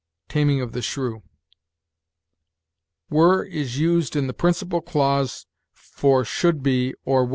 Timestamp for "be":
6.63-6.95, 7.29-7.29